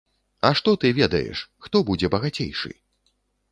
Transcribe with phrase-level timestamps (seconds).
[0.47, 2.75] А што ты ведаеш, хто будзе багацейшы?!